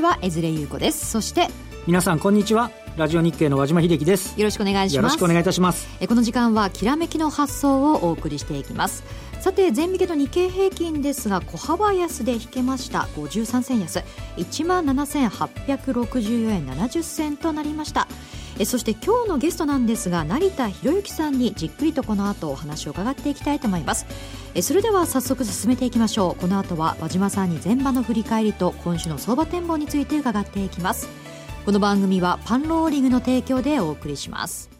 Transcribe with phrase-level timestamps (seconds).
[0.00, 1.10] ちは江連優子です。
[1.10, 1.48] そして
[1.86, 2.70] 皆さんこんにちは。
[2.96, 4.38] ラジオ日経の和島秀樹です。
[4.38, 4.96] よろしくお願いします。
[4.96, 5.88] よろしくお願いいたします。
[6.00, 9.04] えこの時間はきらめきの発想をお送りしていきます。
[9.40, 13.08] さて全引けの日経平均ですが小幅安で引けました。
[13.14, 14.02] 53銭安。
[14.36, 18.08] 1万7864円70銭となりました
[18.60, 24.04] えそして今日のゲストなんですが成田博之さんにじっくりとこの後お話を伺っていきたいと思います。
[24.54, 26.40] えそれでは早速進めていきましょう。
[26.40, 31.08] この後は和島さんに前場の振り返りと今週の相場展望について伺っていきます。
[31.64, 34.79] この番組はパンローリングの提供でお送りします。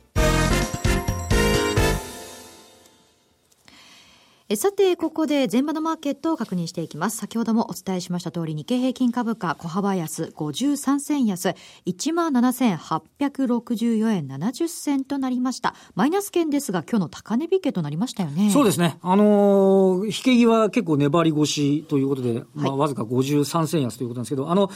[4.52, 7.18] えさて、ここで前場のマーケットを確認していきます。
[7.18, 11.55] 先ほどもお伝えしました通り、日経平均株価小幅安53銭安、
[11.86, 15.77] 17,864円70銭となりました。
[15.94, 18.50] マイナス圏ですが、今日の高値引けとなりましたよね。
[18.50, 18.98] そうですね。
[19.02, 24.69] あのー、引け際結構粘り腰ということで、まあ、わずか53銭安ということなんですけど、あの、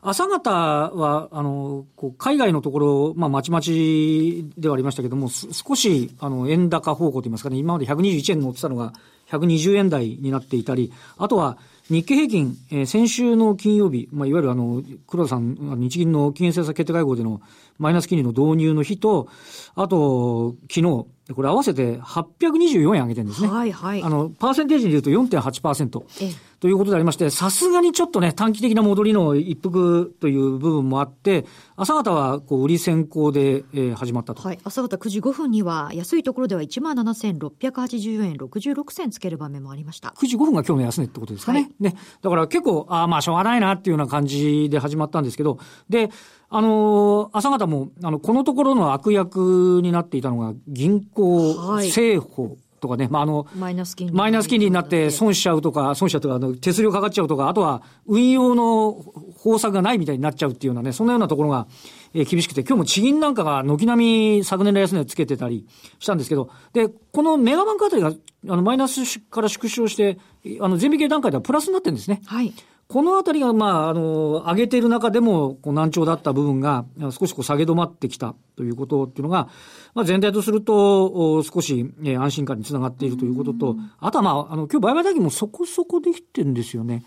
[0.00, 8.94] 朝方は、あの、こう海外のところ、まあ、まちまちではありましたけども、少し、あの、円高方向といいますかね、今まで121円乗ってたのが、
[9.30, 11.58] 120円台になっていたり、あとは
[11.90, 17.40] 日経平均、えー、先週の金曜日、まあ、いわゆるあの、黒田さん、日銀の金融政策決定会合での
[17.78, 19.28] マイナス金利の導入の日と、
[19.74, 23.48] あと、昨日、これ合わせて824円上げてるんですね。
[23.48, 24.02] はいはい。
[24.02, 26.02] あの、パーセンテージで言うと4.8%。
[26.22, 31.44] えということでありまして、さすがにちょっとね、短期的な戻りの一服という部分もあって、
[31.76, 34.42] 朝方はこう売り先行で、えー、始まったと。
[34.42, 34.58] はい。
[34.64, 40.14] 朝方9時5分には、安いところでは17,684円66銭つける場面もありました。
[40.16, 41.60] 9時5分が今日の安値ってことですかね。
[41.60, 41.94] はい、ね。
[42.22, 46.10] だから結構、ああ、まあしょうがないなっていうような感じで始まったんですけど、で、
[46.50, 54.12] あの、朝方も、あの、このところの悪役になっていたのが、銀行、政府、とかね、まあ、あの、マイナス金利。
[54.12, 58.92] マイナス金利になって損しちゃうとか、損しちゃうとか、あの、手数料かかっちゃうとか、あとは運用の
[59.36, 61.66] 方策がないみたいになっちゃうっていうようなね、そんなようなところが、
[62.14, 65.66] えー、厳しくて、今日も地銀なんかが軒並み昨年の安値をつけてたり
[65.98, 70.18] したんですけど、で、このメガバンクあたりが、あの、マイナスから縮小して、
[70.60, 72.20] あの、全引け段階ではプラスになってるんですね。
[72.26, 72.52] はい。
[72.88, 79.50] このあたりが、まあ、あの、上げている中でも、こう、難聴だった部分が、少しこう、下げ止まってきたということっていうのが、
[79.94, 87.04] まあ、全体とすると、少し、え安心感につながっているということと、あとは、まあ、あの、今日、売買代金もそこそこできてるんですよね。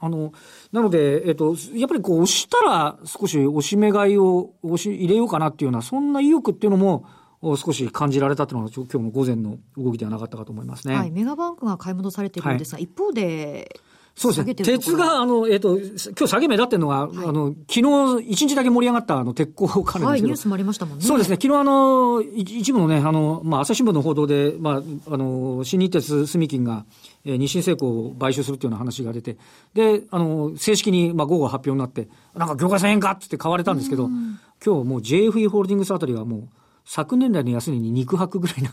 [0.00, 0.32] あの、
[0.72, 7.04] なので、えっと、やっぱりこう、押したら、少し押し目買いを押し入れようかなっていうような、そんな意欲っていうのも、
[7.56, 10.96] 少し感じられたというのが、今日の午前の動きではなかったかと思いますね。
[10.96, 11.10] はい。
[11.10, 13.80] メガバンクが買い戻されているんですが、はい、一方で、
[14.18, 14.54] そうですね。
[14.56, 20.06] 鉄が、あの、えっ、ー、と、今日下げ目立ってるのが、はい、あの、昨日一日だけ盛り上がったあの、鉄鋼関連ですけど。
[20.08, 21.04] はい、ニュースもありましたもんね。
[21.04, 21.36] そうですね。
[21.40, 26.84] 昨日あの、一部のね、あの、まあ、朝日新聞の報道で、まあ、あの、新日鉄住金が、
[27.24, 29.36] えー、日清製鋼を買収するっていうような話が出て、
[29.74, 34.08] で、あの、正式に、まあ、午後発表になって、なんか業界1000円かって買われたんですけど、
[34.64, 36.48] 今日もう JFE ホールディングスあたりはもう、
[36.90, 38.70] 昨年来の安値に肉薄ぐらいな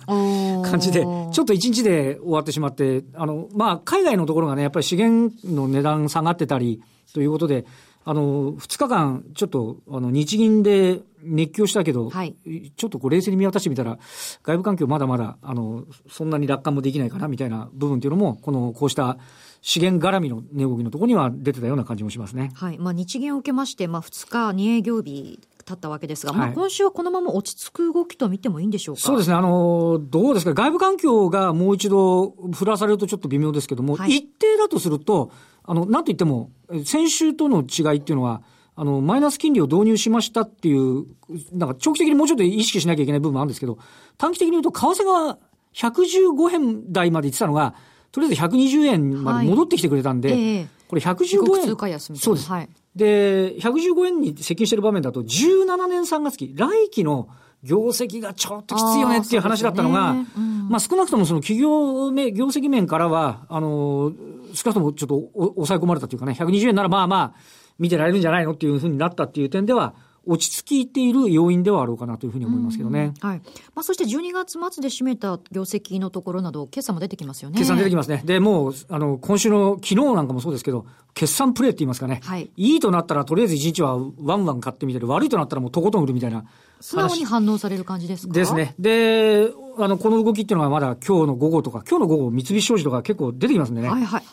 [0.63, 6.81] 感じで、ちょっと一日で終わってしまって、あの、まあ、海外のところがね、やっぱり資源の値段下がってたり、
[7.13, 7.65] ということで、
[8.05, 12.37] あの、二日間、ちょっと、あの、日銀で熱狂したけど、はい、
[12.77, 13.99] ちょっとこう冷静に見渡してみたら、
[14.43, 19.17] 外部環境まだまだ、あの、そんなに楽観もできないかな、みたいな部分っていうのも、この、こうした
[19.61, 22.51] 資源絡みの値動きのところには出てたような感じもしますね。
[22.53, 22.77] はい。
[22.77, 29.01] まあ、日銀を受けまして、まあ、二日、二営業日経ったわけですが、はい、まあ、今週はこのまま落ち着く動きと見てもいいんでしょうか？
[29.01, 29.35] そうですね。
[29.35, 30.53] あの、どうですか？
[30.53, 35.31] 外部環境がもう一度振らされるとちょっと微妙ですけども、はい、一定だとすると、
[35.63, 36.51] あの、なんといっても、
[36.85, 38.43] 先週との違いっていうのは、
[38.75, 41.05] あの、マイナス金利を導入しましたっていう、
[41.53, 43.77] なんか長期的にもうちょっと意識しなきゃいけない部分もあるんですけど、
[44.17, 45.39] 短期的に言うと、為替が
[45.73, 47.73] 115円台まで行ってたのが、
[48.11, 51.99] とりあえず120円まで戻ってきてくれたんで、はいえー、これ115円。
[51.99, 52.49] そうです。
[52.49, 52.69] はい。
[52.95, 57.27] で、115円に接近してる場面だと、17年3月期、来期の
[57.63, 60.27] 業績がちょっときついよねっていう話だったのが、ね。
[60.37, 64.13] うん、まあ少なくともその企業め、業績面からは、あの、
[64.53, 67.39] 少なくともちょっと抑え込まれたというかね、120円ならまあまあ、
[67.79, 69.95] 見てられるんじゃないのっていうふうになったっていう点では、
[70.25, 73.13] 落ち着いている要因ではあろうかなというふうに思いますけどね。
[73.19, 73.41] はい。
[73.73, 77.55] まあ、そして12月末で締めた業績のところなど、決算も出てきますよね。
[77.57, 78.21] 決算出てきますね。
[78.25, 82.19] で、もう、あの、今週の、昨日なんかもそうですけど、決算プレーって言いますかね。
[82.23, 82.49] はい。
[82.57, 86.43] いいとなったら、とりあえず1日はワンワン買ってみたり、悪いとなったらもうとことん売るみたいな。
[86.81, 88.33] 素直に反応される感じですか？
[88.33, 88.75] ですね。
[88.77, 93.89] で、あの、この動きっていうのはまだ今日の午後とか、今日の午後、三菱商事とか結構出てきますんでね。
[93.89, 94.23] はいはい。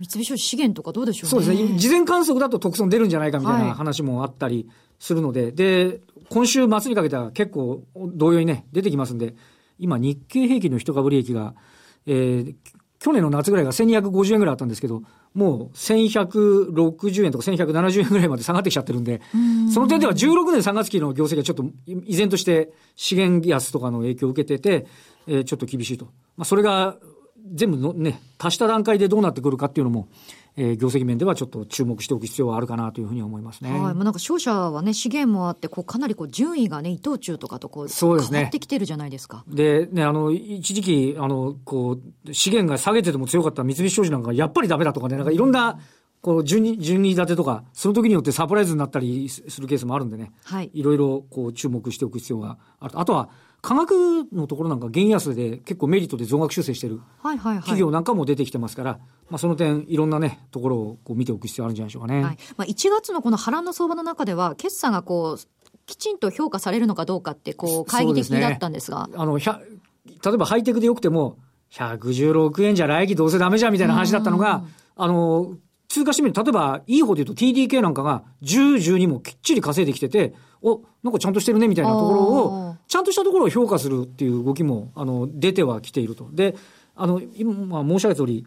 [0.00, 1.30] 三菱商事資源とかどうでしょうね。
[1.30, 1.76] そうですね。
[1.76, 4.68] 事前観測だと特損出るんじゃないかみたいな話もあったり
[4.98, 9.34] するので、はい、で、今週末にかけては結構同様にね、出てきますんで、
[9.78, 11.54] 今日経平均の一株利益が、
[12.06, 12.54] えー、
[12.98, 15.02] 去年の夏ぐらいが1250円ぐらいあったんですけど、
[15.34, 19.20] もう1160円とか1170円ぐらいまで下がってきちゃってるんで、
[19.72, 24.86] その点では16年3月期の業績がちょっと依然として資源安とかの影響を受けてて、
[25.26, 26.06] えー、ちょっと厳しいと。
[26.36, 26.96] まあ、それが
[27.54, 30.08] 全部のね、足した段階でどうなってくるかっていうのも、
[30.60, 33.70] えー、業績面ではちょっと注目しておく必要はあるかなというふうに思いますね。
[33.70, 33.80] はい。
[33.80, 38.38] まあ、なんか商社はね、資源もあって、こう、かなりこう、順位がね、伊藤忠とかとこう、そうですね。
[38.38, 39.44] 変わってきてるじゃないですか。
[39.46, 45.78] で、ね、あの、一時期、あの、こう、資源が下げてても強かった三菱商事なんか、やっぱりダメだとかね、なんかいろんな、
[46.20, 50.32] こう順位、順位立てとか、その時によってサプライズになったりするケースもあるんでね。
[50.42, 50.70] はい。
[50.74, 52.98] いろいろ、こう、注目しておく必要がある。
[52.98, 53.28] あとは、
[53.60, 59.00] 価格のところなんか、原安で結構メリットで増額修正してる企業なんかも出てきてますから、
[59.30, 62.22] まあ、その点、いろんなね、ところをこう見ておく必要あるんじゃないでしょうかね。
[62.22, 69.06] はい、まあ、1月のこの波乱の相場の中では、決算がこう、きちんと評価されるのかどうかって、こう、懐疑的だったんですが。
[69.06, 71.38] すね、あの、例えばハイテクでよくても、
[71.72, 74.64] 116円じゃ来期どうせダメじゃんみたいな話だったのが、
[74.96, 75.56] あの、
[75.88, 86.28] 通過してみる例えば、いい方で言うと TDK なんかが10、12もきっちり稼いできてて、お、なんかちゃんとしてるねみたいなところを、ちゃんとしたところを評価するっていう動きも、あの、出てはきていると。
[86.32, 86.56] で、
[86.94, 88.46] あの、今、申し上げた通り、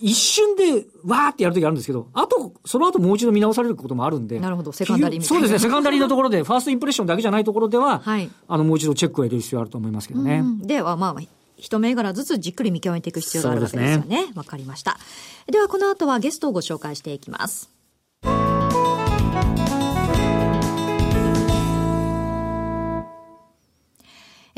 [0.00, 4.38] 一瞬でわーってやるときあるんですけど、あと、その後もう一度見直されることもあるんで。
[4.40, 5.40] なるほど、セカンダリーみたいな。
[5.40, 10.42] そうですね、セカンダリーのところで、ファーストインプレッションだけじゃないところでは、はい、あの、もう一度チェックを入れる必要あると思いますけどね。
[10.62, 11.22] では、まあ、
[11.56, 14.30] 一銘柄ずつじっくり見極めていく必要があるわけですよね。
[14.34, 14.98] わ、ね、かりました。
[15.46, 17.77] では、この後はゲストをご紹介していきます。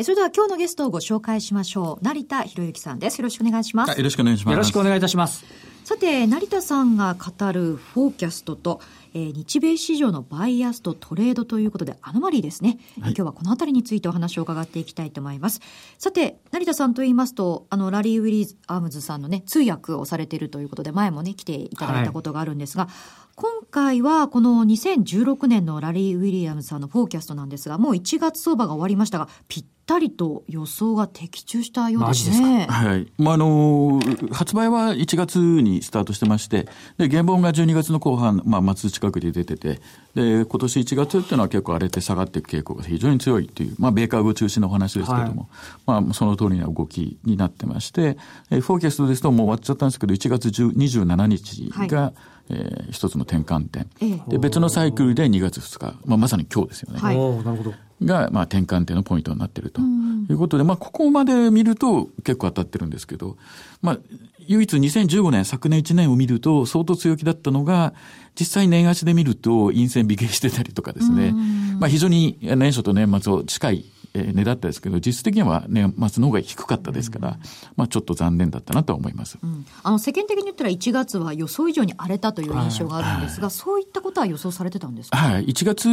[0.03, 2.05] それでは今日のゲストをご紹介しましょう。
[2.05, 3.19] 成田博之さんです。
[3.19, 3.97] よろしくお願いします。
[3.99, 4.53] よろしくお願いします。
[4.53, 5.45] よろしくお願いいたします。
[5.85, 8.81] さて、成田さんが語るフォーキャストと、
[9.15, 15.61] えー、日米市場のバイアスとトレードということで、アノマリーですね、はい、今日はこのあたりについてお話を伺っていきたいと思います。
[15.99, 22.93] さて、成田さんと言いますと、あの、ラリー・ウィリーアームズさんのね、通訳をされているということで、前もね、来ていただいたことがあるんですが、はい、
[23.37, 32.67] 今回はこの2016年のラリー・ウィリアムズさんのフォーキャストなんですが、もう1月相場が終わりましたが、ぴったりと予想が的中したようですね。
[32.69, 33.13] すはい。
[33.19, 39.81] まあ、あの、発売は1月にスタートしてまして、で、原本が12月の後半、まあ、末近くで出てて、
[40.15, 45.49] で、今年1月っていうのは結構荒れて下がっていく傾向が非常に強いっていう、まあ、米株中心のお話ですけれども、
[45.87, 48.19] はい、まあ、その通りな動きになってまして、
[48.51, 52.15] えフォーキャストですともう終わっちゃったんですけど、1月27日が、はい。
[52.53, 53.89] えー、一つの転換点、
[54.27, 56.99] で別のサイクルで2月2日、まあ、まさに今日ですよね。
[56.99, 59.81] はい、なるほどが、まあ、転換点のポイントになっていると。
[59.81, 63.37] いうことで、まあ、ここまで見ると結構当たってるんですけど、
[63.83, 63.99] まあ、
[64.47, 67.95] 唯一2015年、昨年1年を見ると相当強気だったのが、
[68.39, 71.33] 実際年足で見ると陰線美形してたりとかですね、
[71.79, 77.39] まあ、非常に年初と年末を近いえ値だったですけど、実質的には年末の方が低かったですから、
[77.77, 79.39] まあちょっと残念だったなと思います。
[79.43, 85.17] うん、あの世間的に言ったら1月は予想以上に荒れたという印象があるんですが、はい、そういったことは予想されてたんですか？
[85.17, 85.47] はい。
[85.47, 85.89] 1月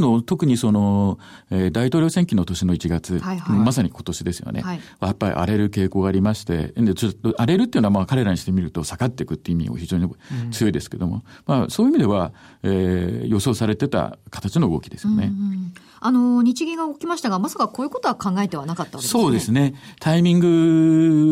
[0.00, 1.18] の特にその、
[1.50, 4.60] えー、大統領選挙の年の1月、はいはい、まさに今年ですよね。
[4.62, 10.08] はい、やっぱり荒れる傾向がありまして、でちょっと荒れるっていうのはまあ彼らにしてみると下がっていくっていう意味が非常に
[10.50, 15.26] 強いですけども、うん、まあそういう意味では、えー、予想されてた形の動きですよね。
[15.26, 15.74] うんうん
[16.06, 19.22] あの、日銀が起きましたが、まさかこういうことは考えてはなかったわけですね。
[19.22, 19.74] そうですね。
[20.00, 20.38] タイミン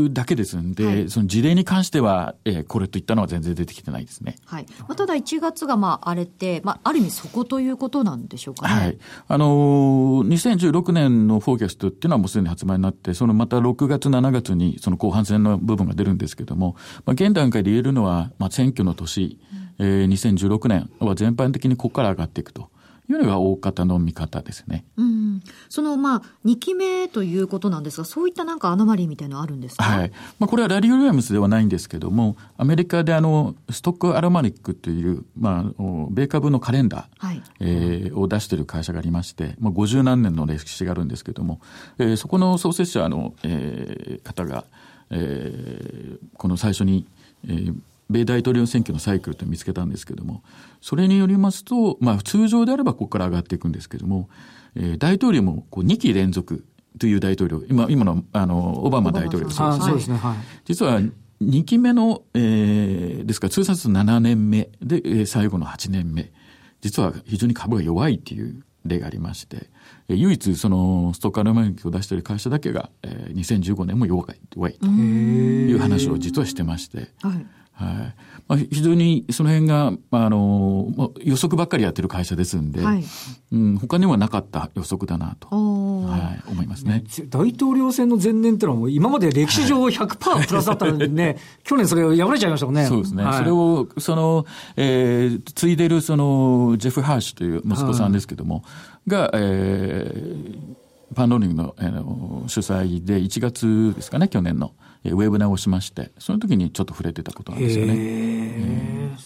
[0.06, 4.36] グだけですんで、はい、その事例に関しては、えー、これといったのは全然出てきてないですね。
[4.46, 4.66] はい。
[4.80, 8.74] まあ、ただ1月がまあ荒れて、まあ、ある意味そこということなんでしょうかね。
[8.74, 8.98] はい。
[9.28, 19.38] あのー、2016年のフォーキャストっていうのはもうすでに発売になって、そのまた6月、7月にその後半戦の部分が出るんですけども、まあ、現段階で言えるのは、まあ、選挙の年、
[19.78, 22.71] うん、えー、2016年は全般的にここから上がっていくと。
[23.12, 24.84] いうのが大方の見方ですね。
[24.96, 25.42] うん。
[25.68, 29.84] その、まあ、2期目ということなんですが、そういったなんかアノマリーみたいなのあるんですか？
[29.84, 30.12] はい。
[30.38, 41.60] まあ、これはラリー・ウィリアムスではないんですけども、アメリカであの、ストック・アロマニックという、まあ、米株のカレンダー、はい、えー、を出している会社がありまして、まあ、50何年の歴史があるんですけども、
[41.98, 44.64] えー、そこの創設者の、えー、方が、
[45.10, 47.06] えー、この最初に、
[47.46, 47.74] えー、
[48.12, 50.42] 米大統領選挙のサイクルと見つけたんですけども、
[50.80, 54.28] それによりますと、まあ通常であればここから上がっていくんですけども、
[54.76, 56.64] えー、大統領もこう2期連続
[56.98, 60.16] という大統領、今、今の、あの、オバマ大統領そうですね。
[60.16, 60.36] はい。
[60.64, 61.00] 実は、
[61.42, 66.32] 2期目の、えー、ですから通算7年目で、えー、最後の8年目。
[66.80, 69.68] 実は非常に株が弱いっていう例がありまして、
[70.08, 78.14] えー、唯一そのストッカーのマーを出している会社だけが、えー、2015年も弱い、弱いという話を実はしてまして、はいはい
[78.48, 83.04] まあ、非常にその辺が、あの、まあ、予測ばっかりやってる会社ですんで、はい、
[83.52, 87.04] うん、他にはなかった予測だなと、はい、思いますね。
[87.28, 92.84] 大統領選の前年ってのはもう今まで歴史上100%プラスだったのにね、 去年それを破れちゃいましたもんね。
[92.84, 93.24] そうですね。
[93.24, 98.64] はい、それを、その、えー、継いでるその、ジェフ・ハーシュという息子さんですけども、
[99.06, 104.72] が、えー、パンローニングの、えー、主催で1月ですかね、去年の。
[105.04, 109.16] ウェブナをしまして、その時にちょっと触れてたことなんですよね。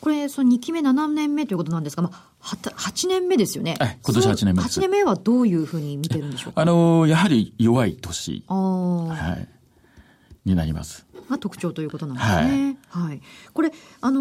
[0.00, 3.76] これ、その2期目7年目ということなんですが、まあ、8年目ですよね。
[4.02, 4.78] 今年8年目です。
[4.78, 6.62] 8年目はどういうふうに見てるんでしょうか？
[6.62, 11.06] あの、やはり弱い年、はい、になります。
[11.28, 12.78] が特徴ということなんですね。
[12.88, 13.08] はい。
[13.08, 13.20] はい、
[13.52, 14.20] これ、あの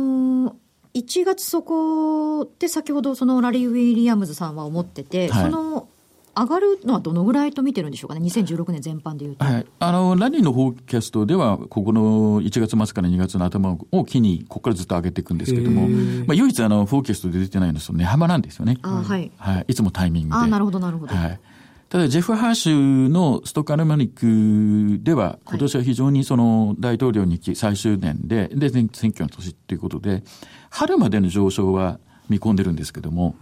[0.51, 0.53] ー
[0.95, 5.89] 1月そこって先ほどそのラリー・ウィリアムズさんは思ってて、はい、その
[6.37, 9.45] 上がるのはどのぐらいと見てるんでしょうかね、2016年全般でいうと。
[9.45, 15.87] はい、あのラニーのフォーキャストでは、ここの1月末から2月の頭を機に、ここからずっと上げていくんですけれども、
[16.25, 18.77] まあ、唯一あのフォーキャストで出てないのは、値幅なんですよね。
[18.81, 20.35] あはい、はい、いつもタイミングで。
[20.35, 21.15] あなるほど、なるほど。
[21.15, 21.39] はい
[21.87, 30.23] ただ、ジェフ・ハーシュのストカルマニックでは、今年は非常にその大統領に最終年で、で、選挙の年ということで、
[30.71, 33.35] 春までの上昇は見込んでるんですけども、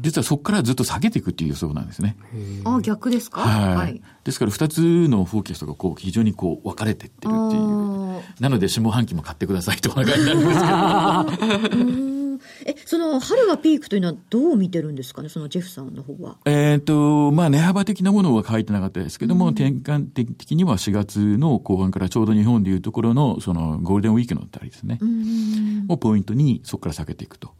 [0.00, 2.16] 実はそこからずっと下げていくっていう予想なんですね。
[2.64, 4.02] あ逆ですか、はい、はい。
[4.24, 8.40] ですから2つのフォーキャストがこう非常にこう分かれていってるっていう。
[8.40, 12.20] なので下半期も買ってくださいとお願いになるんですけど。
[12.64, 16.38] え、その春がピークというのはどう見てるんですかね、そのジェフさんの方は。
[16.44, 24.98] えっ、と、まあ、値幅的なものは書いてなかったですけども、うん、転換的には4月の後半からちょうど日本でいうところの、そのゴールデンウィークのあたりですね。
[25.00, 27.52] うん、をポイントにそこから下げていくと。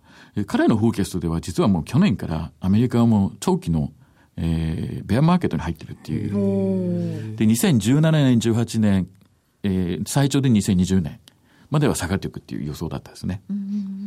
[0.46, 3.92] 彼のフォーキャストでは実はもう去年からアメリカはもう長期の
[4.42, 7.36] えー、ベアマーケットに入ってるっていう。
[7.36, 9.08] で、2017年、18年、
[9.62, 11.20] えー、最長で2020年
[11.70, 13.42] までは下がっていくっていう予想だったんですね。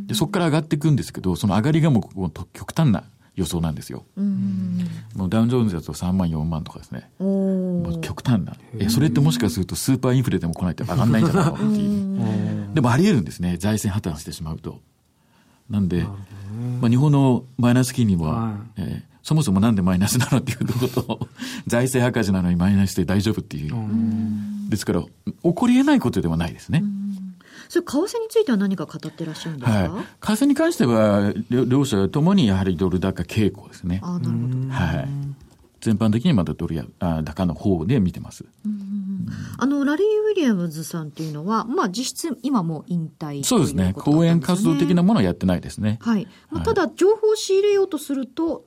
[0.07, 3.03] で、そこから上がっていくんですけど、その上がりがもう極端な
[3.35, 4.05] 予想なんですよ。
[5.15, 7.11] もうダウンジョーンズだと3万、4万とかですね。
[7.19, 8.55] もう極端な。
[8.79, 12.73] え、それってもしかするとスーパーインフレでも来ないと上がんないんじゃないかっていう。
[12.73, 13.57] でもあり得るんですね。
[13.57, 14.81] 財政破綻してしまうと。
[15.69, 16.03] なんで、
[16.81, 21.27] まあ、日本のマイナス金利は、はい、えー、そもそもなんでマイナスなのっていうことと、
[21.67, 23.73] 財政赤字なのにマイナスで大丈夫っていう。
[24.69, 25.09] ですから、起
[25.53, 26.83] こり得ないことではないですね。
[27.69, 33.99] それ、為替については何か語ってらっしゃるんですか、はい、為替に関しては、両者ともにやはりドル高傾向ですね。
[34.03, 34.69] あなるほど。
[34.69, 35.09] はい。
[35.83, 38.45] 全般的にまだドルやあ高の方で見てます。
[39.57, 45.99] あのラリー・ウィリアムズさんっていうのは、まあ、実質、今も引退、ね、そうですね、講演活動的なものはやってないですね。
[46.01, 46.27] はい。
[46.49, 48.65] まあ、ただ、情報を仕入れようとすると、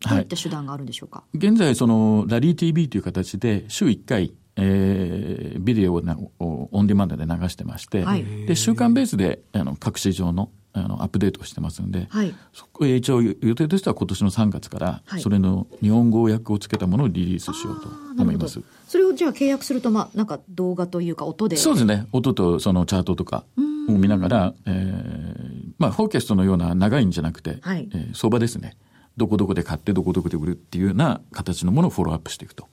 [0.00, 17.88] どういった手段があるんでしょうか、はい、現在、そのラリー TV という形で、週1回、えー、ビデオをオンデマンドで流してまして、はい、で週間ベースであの各市場のあのアップデートをしてますんで、はい、そこ一応予定としては今年の3月から、それの日本語訳をつけたものをリリースしようと
[18.20, 18.60] 思います。
[18.88, 22.06] それをじゃあ契約すると、まあ、なんか動画というか音でそうですね。
[22.12, 23.44] 音とそのチャートとか
[23.88, 28.76] を見ながら、えー、まあ、フォーキャストのような長いんじゃなくて、はい、えー、相場ですね。
[29.16, 32.66] どこどこで買ってどこどこで売るっていうような形のものをフォローアップしていくと。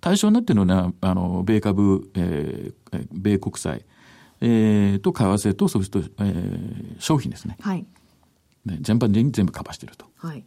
[0.00, 3.84] 対象になっているのは、あの、米株、えー、米国債、
[4.40, 7.56] えー、と為替と、そうすると、えー、商品ですね。
[7.60, 7.86] はい。
[8.64, 10.06] ね、全般的に全部カバーしていると。
[10.16, 10.44] はい。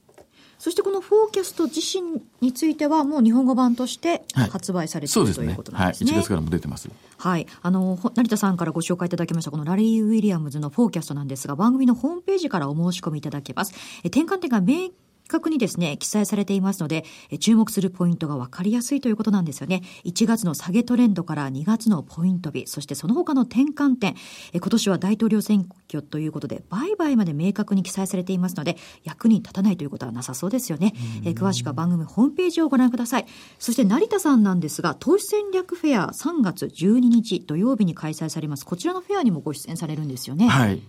[0.59, 6.11] そしてこのフォーキャスト自身については、もう日本語版として発売されている、はい、ということなんですね。
[6.11, 6.89] はい、1月からも出てます。
[7.17, 7.45] はい。
[7.61, 13.73] あの、成田さんからご紹介いただきました、このラリー・ウィリアムズのフォーキャストなんですが、番組のホームページからお申し込みいただけます。
[14.03, 14.89] え転換点が明
[15.27, 17.05] 確にですね、記載されていますので、
[17.39, 19.81] 注目するポイントが分かりやすいということなんですよね。
[20.05, 24.15] 1月の下げトレンドから2月のポイント日、そしてその他の転換点、
[24.53, 30.93] 今年は大統領選挙ということで、売買まで明確に記載されていますので、役に立たないということはなさそうですよね。
[31.23, 33.25] え詳しくは番組ホームページをご覧ください。
[33.59, 38.65] そして成田さんなんですが、投資戦略フェア3月12日土曜日に開催されます。
[38.65, 40.47] こちらのフェアにもご出演されるんですよね。
[40.47, 40.81] はい。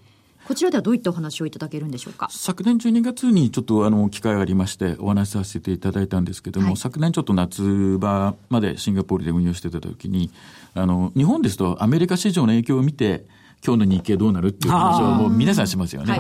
[0.47, 2.29] こちらではどういったお話をいただけるんでしょうか？
[2.31, 10.31] 昨年12月にちょっとあの機会がありましてお話しさせていただいたんですけども、はい、昨年ちょっと夏場までシンガポールで運用してた時に
[10.75, 13.27] あの日本ですとアメリカ市場の影響を見て
[13.65, 16.15] 今日の日経どうなるっていう話をもう皆さんしますよね。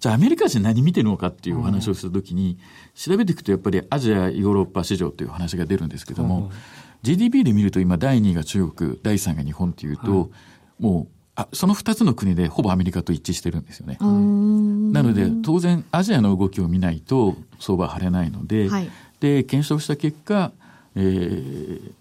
[0.00, 2.58] じゃあアメリカ人何見てるのかっていうお話をするときに、
[2.96, 6.50] 調べていくとやっぱりアジア、ヨーロッパ市場という話が出るんですけども、
[7.02, 10.32] GDP で見ると今第2位が中国、第3位が日本っていうと、
[10.80, 13.96] もうあその2つの国でほぼアメリカと一致してるんですよね。
[14.00, 20.52] なので当然アジアの動きを見ないと相場は晴れないので、はい、で検証した結果、
[20.94, 21.92] えー、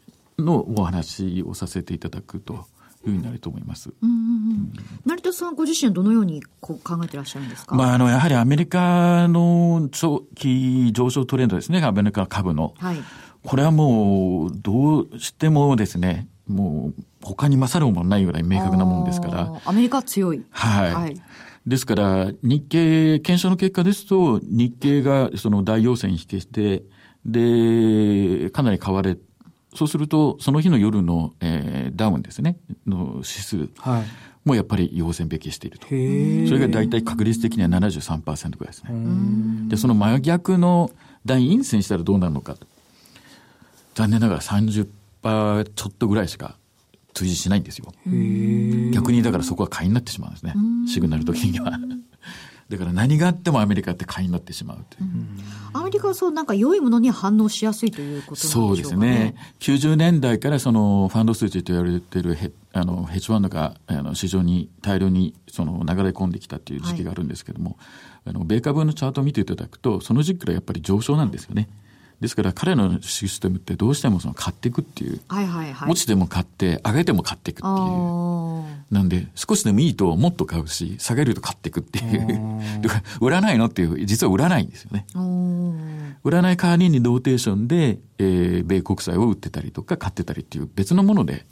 [0.41, 2.65] のお話をさせていただくと
[3.05, 3.91] いうふうになると思います。
[4.01, 4.73] うんうんうん、
[5.05, 12.73] 成田さんご自身はどのようにこう考えてらっしゃるんですか、まあ、あの、やはりアメリカの長期上昇トレンドですね、アメリカ株の。
[12.77, 12.97] はい、
[13.43, 19.53] これはもう、どうしてもですね、もう、他に勝るものないぐらい明確なもんですから。
[19.65, 20.43] アメリカ強い。
[20.51, 20.93] はい。
[20.93, 21.21] はい
[21.65, 26.81] ですから、日経、検証の結果ですと、日経がその大陽線引けして、
[27.23, 29.17] で、かなり買われ、
[29.75, 34.03] そうすると、その日の夜の、えーダウンですね、の指数はい。
[34.43, 35.85] もやっぱり陽線引きしていると。
[35.87, 36.47] へえ。
[36.47, 38.89] それが大体確率的には73%ぐらいですね。
[39.67, 40.89] で、その真逆の
[41.25, 42.57] 大陰線したらどうなるのか。
[43.93, 44.87] 残念ながら30%
[45.21, 46.57] ちょっとぐらいしか
[47.13, 47.93] 追事しないんですよ。
[48.93, 50.53] 逆にだからそこは買いになってしまうんですね。
[50.87, 51.79] シグナル時には。
[52.71, 55.09] だから何があってもアメリカって買いになってしまうという。
[55.73, 59.35] アメリカはそうなんか良いものに反応しやすいということなんでそう、ですね。
[59.59, 67.77] 90年代からそのファンド数値と言われているヘあのヘッジファンドがあの市場に大量にその流れ込んできたっていう時期があるんですけども、
[68.23, 71.67] あの米株のチャートを見ていただくと、その時期からやっぱり上昇なんですよね。
[72.21, 75.91] ですから彼らのシステムってどうしてもその買っていくっていう、はいはいはい。
[75.91, 78.93] 落ちても買って、上げても買っていくっていう。
[78.93, 82.61] なんで、少しでもいいともっと買うし、下げると買っていくっていう。
[83.21, 85.07] 売らないのっていう、実は売らないんですよね。
[86.23, 91.47] 売らない代わりにローテーションで、えー米国債を売ってたりとか買ってたりっていう別のもので、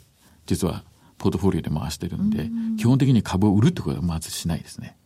[0.46, 0.84] 実は
[1.18, 2.48] ポートフォリオで回してるんで、
[2.78, 4.96] 基本的に株を売るってことはまずしないですね。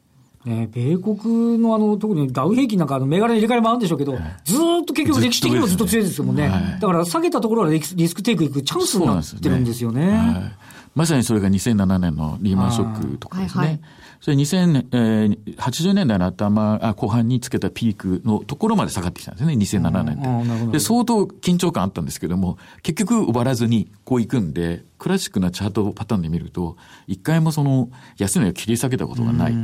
[0.44, 4.12] ね、米国のあの、特にダウ平均なんか銘柄の入れ替えもあるんでしょうけど、
[4.44, 6.48] ずーっと結局歴史的にもずっと強いですよもんね。
[6.48, 10.10] はいだから下げたところはリスクテイクいくチャンスになってるんですよね。
[10.10, 13.60] はいまさにそれが2007年のリーマンショックとかですね。
[13.60, 13.80] はいはい
[14.24, 20.78] それ2080年代の頭、あ後半につけたピークのところまで下がってきたんですね、2007年で。
[20.78, 29.54] で、相当緊張感あったんですけども、結局終わらずにこう行くんで、クラシックなチャートパターンで見ると、一回もその安値を切り下げたことがない。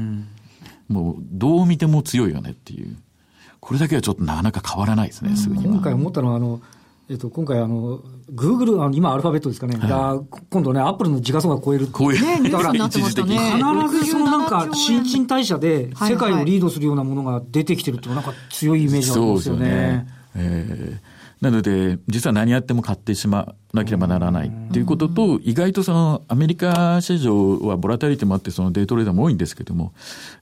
[0.90, 2.96] もう、どう見ても強いよねっていう。
[3.60, 5.72] これだけはちょっとなかなか変わらないですね、すぐには。
[5.72, 6.60] 今回思ったのは、あの、
[7.08, 9.76] えっと、今回あの、グーグル、あの今アルファベットですかね。
[9.76, 11.86] が今度ね、アップルの時価総額超える。
[11.88, 20.06] こういう、ねニュースになってましたね必ずそのなんか67新陳代謝ではい世界をリードするようなものが出てきてるっていうのはなんか強いイメージがありますよね。
[20.36, 29.94] えーなので、実は何やっても買ってしまわなければならないっていうことと、意外とそのアメリカ市場はボラタリティもあって、そのデイトレーダーも多いんですけども、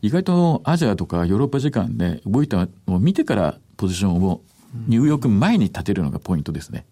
[0.03, 4.41] 意外とアジアとかヨーロッパ時間で動いたのを見てからポジションを
[4.89, 6.85] ニューヨーク前に立てるのがポイントですね。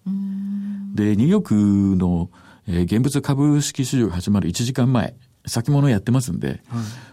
[0.95, 1.55] で、ニューヨーク
[1.97, 2.31] の、
[2.69, 5.15] えー現物株式市場が始まる1時間前、
[5.47, 6.61] 先物やってますんで、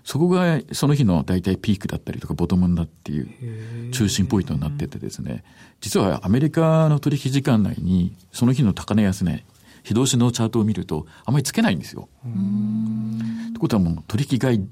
[0.04, 5.44] そこがその日の大体ピークだったりとかボトムになっていう中心ポイントになっててですね、
[5.82, 9.46] 実はアメリカの取引時間内にその日の高値安値、
[9.84, 12.10] 非同士のチャートを見るとあまりつけないんですよ。
[12.26, 14.68] ってことはもう取引買い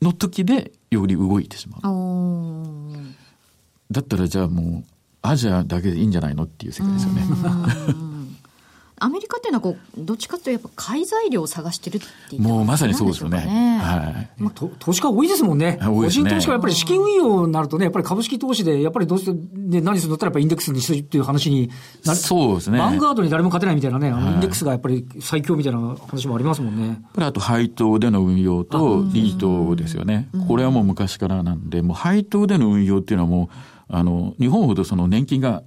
[0.00, 1.82] の時でより動いてしまう。
[3.90, 4.84] だったらじゃあもう
[5.20, 7.22] アジアだけでいいんじゃないのっていう世界ですよね。
[9.02, 13.38] アメリカっていうのはこうどっちかというとやっぱ買い材料を探してるっていうもうまさにそうですよね。
[13.82, 14.42] はい。
[14.42, 15.78] まあ、と投資家多いですもんね。
[15.82, 21.68] 多いですね個人投資家はやっぱり資金運用になるとね、やっぱり株式投資で、やっぱりどうして、ね、何するんだったらやっぱりインデックスにするっていう話に
[22.04, 22.18] なる。
[22.18, 22.78] そうですね。
[22.78, 26.86] バンガードに誰も勝てないみたいなね、あのはいインデックスがやっぱり最強みたいな話もありますもんね。
[26.86, 30.28] やっぱりあと配当での運用とリートですよね。
[30.46, 33.56] これはもう昔からなんで、もう配当での運用っていうのはもう、
[33.88, 35.62] あの、日本ほどその年金が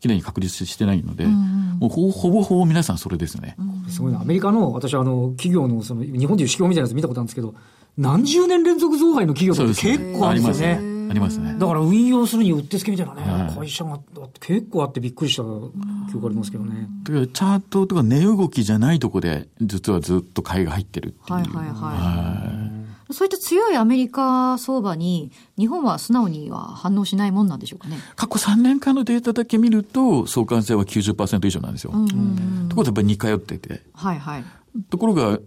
[0.00, 3.56] きれいに確立してないので、もうほほぼほぼ皆さんそれですね。
[3.88, 4.20] すごいな。
[4.20, 7.54] アメリカの、私はあの、企業の、その、日本でいう指標みたいなやつ見たことあるんですけど、
[7.98, 10.90] 何十年連続増配の企業って結構あるんですよね。
[11.10, 11.56] ありますね。
[11.58, 13.98] だから運用するにうってつけみたいなね、はい会社が
[14.38, 16.88] 結構あってびっくりした記憶ありますけどね。
[17.02, 21.32] だからチャートとか値動きじゃないとこで、実はずっと買いが入ってるっていう。
[21.32, 22.79] はいはいはいはい
[23.12, 27.98] そういった強いアメリカ相場に日本は素直には反応しないもんなんでしょうかね。
[28.16, 31.92] 過去3年間のデータだけ見ると、相関性は90%以上なんですよ。
[31.92, 33.82] ということはやっぱり似通ってて。
[33.92, 34.44] はいはい。
[34.90, 35.38] ところが、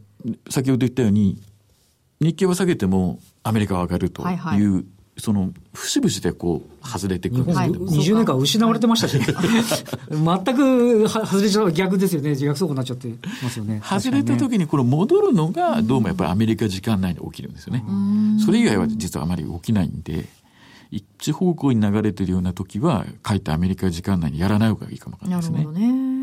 [0.49, 1.41] 先ほど言ったように、
[2.21, 4.85] 日経は下げてもアメリカは上がるという、はいはい
[5.17, 9.19] その、節々でこう、外れてく日本るんですけど、はい20年間失われてましたし、
[10.09, 12.31] 全くは外れちゃう逆ですよね。
[12.31, 13.81] 自虐走行になっちゃってますよね。
[13.83, 17.83] 外れた時にこれ戻るのが、どうもやっぱりアメリカ時間内に起きるんですよね。
[18.43, 20.27] それ以外は実はあまり起きないんで、
[20.91, 25.79] 一方向に流れてるような時は、かえってアメリカ時間内にやらない方がいいかもわかんなですねないるほど。
[25.79, 26.13] ね。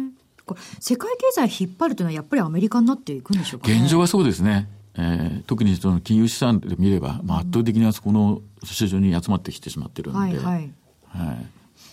[0.81, 4.69] 世界経済引っ張るというのはやっぱりアメリカになっていくんでしょうか、ね、現状はそうですね。
[4.95, 10.73] えー特にその金融資産で見れば、まあ、圧倒的にあそこの市場に集まってきてしまってるんで、はいはい。
[11.09, 11.47] はい。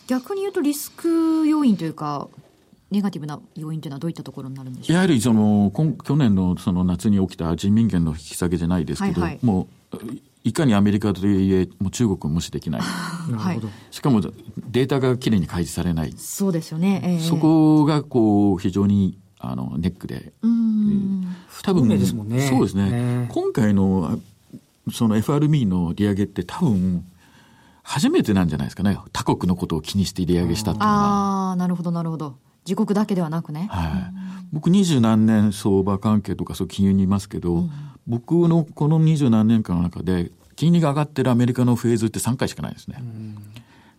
[0.07, 2.27] 逆に言うとリスク要因というか、
[2.91, 4.95] ネガティブな要因というのはどういったところになるんでしょう？
[4.95, 9.39] やはりその今去年のその夏に起きた人民元の引き下げじゃないですけど、はいはい。
[9.45, 9.97] もう
[10.43, 12.81] いかにアメリカとはいえ、もう中国を無視できない、
[13.35, 21.35] はい、しかもデータがきれいに開示されない、そうですよね、えーそこがこう非常にあのネックで、うん。
[21.63, 22.41] 多分不透明ですもんね。
[22.47, 23.29] そうですね、ね。
[23.29, 24.19] 今回の
[24.91, 27.05] その FRB の利上げって、多分
[27.83, 31.49] 初めてなんじゃないですかね、他国のことを気にして利上げしたっていうのは。
[31.49, 32.37] ああなるほどなるほど。
[32.65, 33.91] 自国だけではなくね、はい、
[34.51, 37.63] 僕二十何年相場関係とかそう金融にいますけど、
[38.05, 43.01] 僕のこの二十何年間の中で金利が上がってるアメリカのフェーズって3回しかないですね。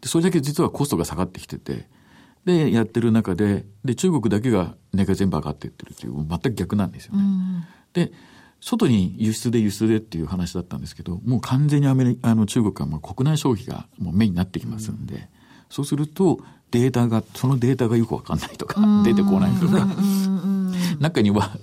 [0.02, 1.86] でそれだけ実はコストが下がってきてて
[2.48, 7.22] でやってる中でで中国だけが値が全部上がっていってるっていう全く逆なんですよね。
[7.92, 8.10] で
[8.60, 15.28] 外に輸出で輸出でっていう話だったんですけどもう完全にアメリあの中国はもう国内消費がもうメインになってきますんで、
[15.68, 19.86] そうするとデータがそのデータがよくわかんないとか出てこないとか。
[21.00, 21.56] 中には、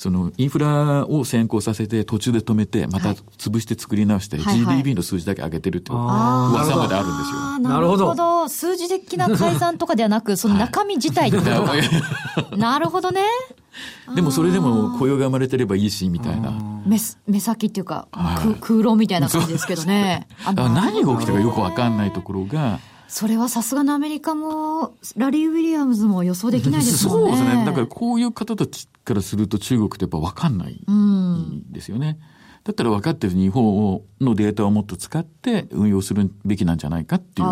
[0.00, 7.58] そのインフラを先行させて途中で止めて、また潰して作り直して、GDP の数字だけ上げてるって噂まであるんですよ。
[7.58, 8.14] なるほなるほど。
[8.14, 8.48] ど。
[8.48, 11.74] 数字的な改ざんとかではなく その中身自体ってことか
[12.56, 13.20] なるほどね。
[14.16, 16.50] でもそれでも雇用が生まれてればいいし、みたいな。
[16.86, 18.54] 目す目先っていうか、はい。
[18.54, 20.26] く空論みたいな感じですけどね。
[20.46, 27.64] あ何が起きたかよくわかんないところが、それはさすがのアメリカもラリー・ウィリアムズも予想できないですもんね そうですね。
[27.64, 30.80] だからこういう方たちからすると中国ってやっぱわかんない
[31.72, 32.18] ですよね。
[32.62, 37.48] だったら分かってる日本をのデータをもっと使って運用するべきなんじゃないかっていう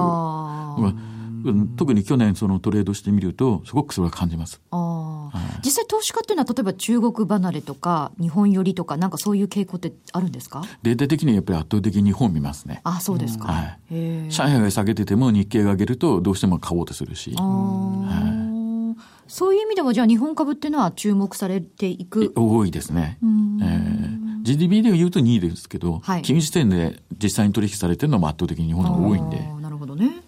[1.76, 4.60] 特に去年そのトレードしてみると、すごくそれは感じます。
[4.70, 10.62] あー実際投資家っていうのは例えば中国離れとか日本寄りとかなんかそういう傾向ってあるんですか？
[10.82, 12.80] データ的にはやっぱり圧倒的に日本を見ますね。
[12.84, 14.30] あそうですか、はい。
[14.30, 18.94] 上海が下げてても日経が上げるとどうしても買おうとするし、あー。
[19.26, 22.32] そういう意味でもじゃあ日本株っていうのは注目されていく？
[22.34, 23.18] 多いですね。
[23.22, 26.22] えー GDP で言うと2位ですけど、はい。
[26.22, 29.36] 金融時点で実際に取引されてるのも圧倒的に日本の方が多いんで。
[29.60, 30.22] なるほどね。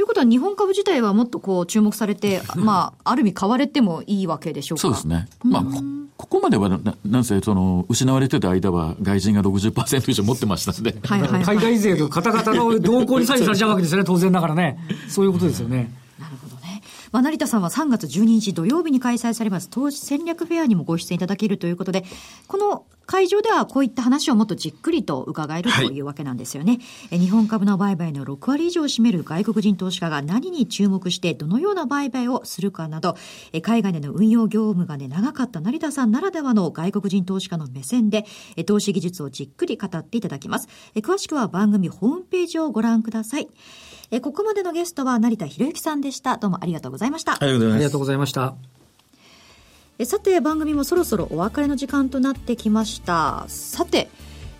[0.00, 4.80] ということは日本株自体はもっとこう注目されて、 まあ、ある意味買われてもいいわけでしょうか？
[4.80, 5.28] そうですね。
[5.44, 5.82] まあ、こ
[6.16, 10.96] ここまではな、なんせ、その、失われてた間は外人が60%以上持ってましたんで。
[11.04, 11.42] はいはいはい。
[11.42, 14.78] 海外勢と方々の動向に左右されちゃうわけですよね、当然ながらね。
[15.06, 15.92] そういうことですよね。
[17.12, 22.04] まあ、成田さんは3月12日土曜日に開催されます投資戦略フェアにもご出演いただけるということで、
[22.46, 26.78] この会場ではこういった話をもっとじっくりと伺えるというわけなんですよね。
[27.10, 33.16] え日本株の売買の6割以上を占める外国人投資家が何に注目してどのような売買をするかなど、
[33.52, 40.68] え海外での運用業務がね、長かった成田さんならではの外国人投資家の目線で、え投資技術をじっくり語っていただきます。
[40.94, 43.48] え詳しくは番組ホームページをご覧ください。
[44.12, 46.36] えここまでのゲストは成田博之さんでした。
[46.36, 47.34] どうもありがとうございました。
[47.34, 47.76] ありがとうございます。
[47.76, 48.54] ありがとうございました。
[49.98, 53.44] えさて番組もそろそろお別れの時間となってきました。
[53.46, 54.08] さて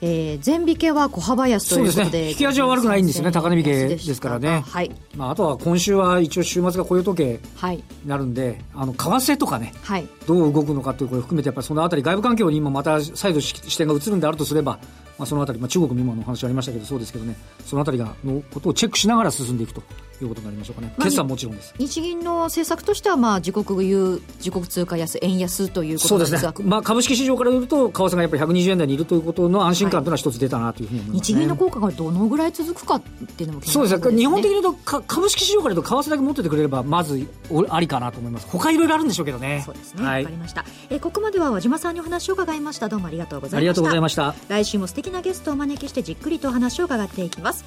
[0.02, 2.30] えー、全引けは小幅安ということでそうですね。
[2.30, 3.32] 引き味は悪くないんですよね。
[3.32, 4.64] 高値引けですからね。
[4.66, 4.90] はい。
[5.14, 7.38] まあ、あとは今週は一応週末が雇用統計。
[7.56, 7.76] はい。
[7.76, 10.08] になるんで、あの、為替とかね、はい。
[10.26, 14.78] どう動くのかということを含めて、やっぱりそのあたり、外部環境に今また再度し視点が移るんであるとすれば、
[15.20, 19.82] まあ、そのあたり、まあ、中国も今のお話ありましたけど、そうですけどね、そのあたりがのことをチェックしながら進んでいくと
[20.22, 20.94] いうことになりましょうかね。
[20.96, 21.74] まあ決算もちろんです。
[21.76, 31.34] 日銀の政策としては、まあ、自国有自国通貨安円安というこそうですねとなんですが、まあ、株式市場から言うと、為替がやっぱり120円台にいるということの安心感というのは一つ出たなというふうに思います、ね。
[31.34, 34.16] 日銀の効果がどのぐらい続くかっていうのも気にそうですね。
[34.16, 38.46] 日本的に言うとか株式市場から言うと為替だけ持っててくれればまずおありかなと思います。
[38.48, 39.62] 他いろいろあるんでしょうけどね。
[39.64, 40.24] そうですね、わはい。
[40.24, 42.88] かりました、えーここまでは和島さんにお話を伺いました。
[42.88, 43.56] どうもありがとうございました。
[43.56, 44.34] ありがとうございました。
[44.48, 47.64] 来週も素敵なゲストをお招きしてじっくりとお話を伺っていきます。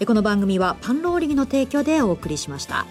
[0.00, 2.86] えこの番組はパンローリングの提供でお送りしました。